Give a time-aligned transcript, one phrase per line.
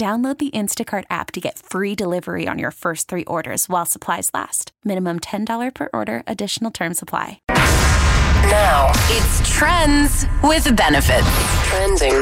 [0.00, 4.30] Download the Instacart app to get free delivery on your first three orders while supplies
[4.32, 4.72] last.
[4.82, 7.42] Minimum $10 per order, additional term supply.
[7.50, 11.28] Now it's Trends with Benefits.
[11.68, 12.20] Trending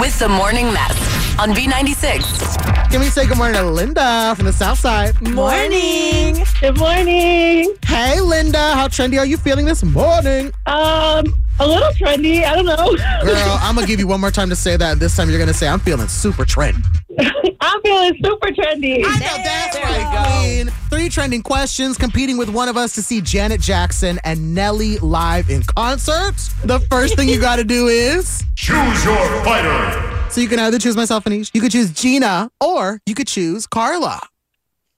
[0.00, 2.90] with the Morning Mess on B96.
[2.90, 5.14] Can we say good morning to Linda from the South Side?
[5.22, 6.44] Morning.
[6.60, 7.72] Good morning.
[7.86, 8.74] Hey, Linda.
[8.74, 10.46] How trendy are you feeling this morning?
[10.66, 12.42] Um, a little trendy.
[12.42, 12.96] I don't know.
[13.24, 14.98] Girl, I'm going to give you one more time to say that.
[14.98, 16.84] This time you're going to say, I'm feeling super trendy.
[17.60, 19.02] I'm feeling super trendy.
[19.04, 20.68] I know that's right, Queen.
[20.90, 25.50] Three trending questions competing with one of us to see Janet Jackson and Nelly live
[25.50, 26.34] in concert.
[26.64, 30.30] The first thing you got to do is Choose your fighter.
[30.30, 33.26] so you can either choose myself and Anish, you could choose Gina, or you could
[33.28, 34.20] choose Karla.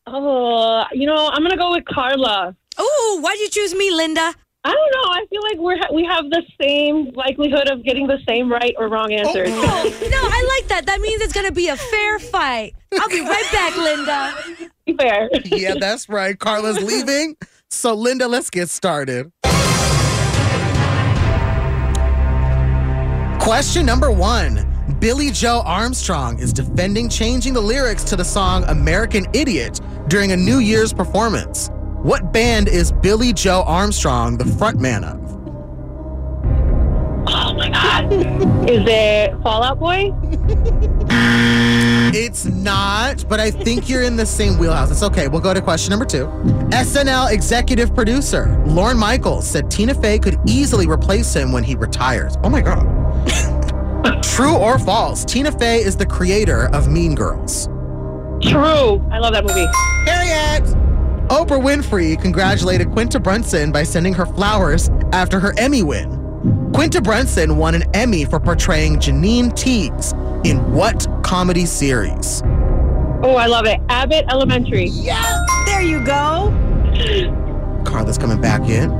[0.06, 2.54] Oh, you know, I'm gonna go with Karla.
[2.76, 4.34] Oh, why'd you choose me, Linda?
[4.66, 5.12] I don't know.
[5.12, 8.88] I feel like we're we have the same likelihood of getting the same right or
[8.88, 9.50] wrong oh, answers.
[9.50, 10.86] Oh, no, I like that.
[10.86, 12.74] That means it's going to be a fair fight.
[12.98, 14.70] I'll be right back, Linda.
[14.86, 15.28] Be fair.
[15.44, 16.38] Yeah, that's right.
[16.38, 17.36] Karla's leaving.
[17.70, 19.30] So, Linda, let's get started.
[23.40, 24.66] Question number one
[24.98, 30.36] Billie Joe Armstrong is defending changing the lyrics to the song American Idiot during a
[30.36, 31.68] New Year's performance.
[32.04, 35.18] What band is Billie Joe Armstrong the frontman of?
[37.26, 38.12] Oh my God.
[38.68, 40.12] Is it Fall Out Boy?
[42.12, 44.90] It's not, but I think you're in the same wheelhouse.
[44.90, 45.28] It's okay.
[45.28, 46.26] We'll go to question number two.
[46.74, 52.36] SNL executive producer Lorne Michaels said Tina Fey could easily replace him when he retires.
[52.44, 52.84] Oh my God.
[54.22, 55.24] True or false?
[55.24, 57.68] Tina Fey is the creator of Mean Girls.
[58.42, 59.02] True.
[59.10, 59.64] I love that movie.
[60.04, 60.83] Harriet!
[61.28, 66.20] Oprah Winfrey congratulated Quinta Brunson by sending her flowers after her Emmy win.
[66.74, 70.12] Quinta Brunson won an Emmy for portraying Janine Teagues
[70.44, 72.42] in what comedy series?
[73.22, 73.80] Oh, I love it.
[73.88, 74.84] Abbott Elementary.
[74.88, 76.52] Yeah, there you go.
[77.86, 78.90] Karla's coming back in.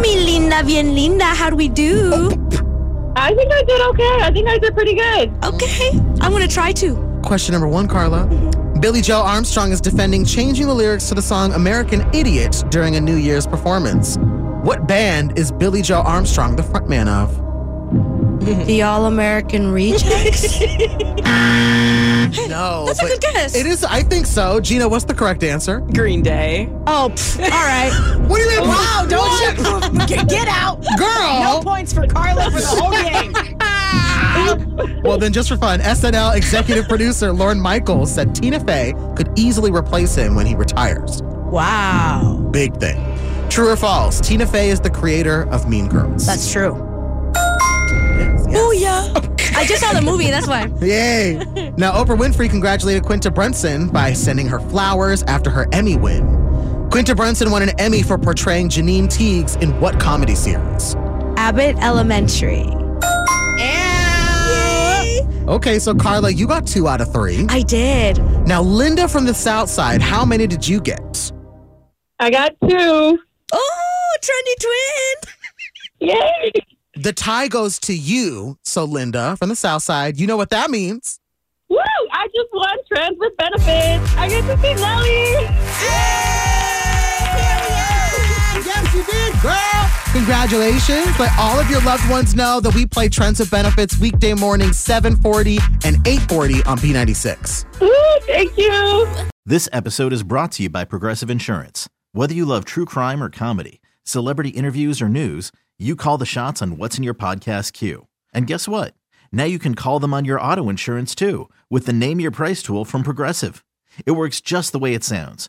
[0.00, 1.26] Mi linda, bien linda.
[1.26, 2.10] How do we do?
[2.14, 4.18] Oh, I think I did okay.
[4.22, 5.32] I think I did pretty good.
[5.44, 5.90] Okay,
[6.22, 7.20] I'm going to try to.
[7.22, 8.24] Question number one, Carla.
[8.24, 8.71] Mm-hmm.
[8.82, 13.00] Billie Joe Armstrong is defending changing the lyrics to the song American Idiot during a
[13.00, 14.16] New Year's performance.
[14.64, 17.38] What band is Billie Joe Armstrong the frontman of?
[18.66, 20.58] The All American Rejects.
[22.48, 22.86] No.
[22.86, 23.54] That's a good guess.
[23.54, 24.60] It is, I think so.
[24.60, 25.80] Gina, what's the correct answer?
[25.80, 26.68] Green Day.
[26.86, 28.18] Oh, pff, all right.
[28.28, 28.68] What do you mean?
[28.68, 30.80] Wow, don't you get, get out.
[30.96, 31.40] Girl!
[31.42, 33.32] No points for Karla for the whole game.
[35.12, 39.70] Well, then, just for fun, SNL executive producer Lorne Michaels said Tina Fey could easily
[39.70, 41.20] replace him when he retires.
[41.22, 42.48] Wow.
[42.50, 42.98] Big thing.
[43.50, 44.22] True or false?
[44.22, 46.24] Tina Fey is the creator of Mean Girls.
[46.24, 46.72] That's true.
[47.34, 48.56] Yes, yes.
[48.56, 49.12] Oh, yeah.
[49.54, 50.72] I just saw the movie, that's why.
[50.80, 51.34] Yay!
[51.76, 56.88] Now, Oprah Winfrey congratulated Quinta Brunson by sending her flowers after her Emmy win.
[56.90, 60.94] Quinta Brunson won an Emmy for portraying Janine Teagues in what comedy series?
[61.36, 62.81] Abbott Elementary.
[65.52, 67.44] Okay, so Karla, you got two out of three.
[67.50, 68.16] I did.
[68.46, 71.30] Now, Linda from the South Side, how many did you get?
[72.18, 73.18] I got two.
[73.52, 76.08] Oh, trendy twin.
[76.08, 76.52] Yay.
[76.94, 78.56] The tie goes to you.
[78.64, 81.20] So, Linda from the South Side, you know what that means.
[81.68, 81.76] Woo!
[82.12, 84.16] I just won Trends with Benefits.
[84.16, 85.32] I get to see Nelly.
[88.64, 90.01] Yes, you did, girl.
[90.12, 91.18] Congratulations.
[91.18, 94.76] Let all of your loved ones know that we play Trends with Benefits weekday mornings
[94.76, 97.80] 740 and 840 on B96.
[97.80, 99.06] Woo, thank you.
[99.46, 101.88] This episode is brought to you by Progressive Insurance.
[102.12, 106.60] Whether you love true crime or comedy, celebrity interviews or news, you call the shots
[106.60, 108.06] on what's in your podcast queue.
[108.34, 108.92] And guess what?
[109.32, 112.62] Now you can call them on your auto insurance too with the Name Your Price
[112.62, 113.64] tool from Progressive.
[114.04, 115.48] It works just the way it sounds.